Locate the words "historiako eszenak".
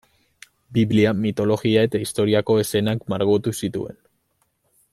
2.05-3.05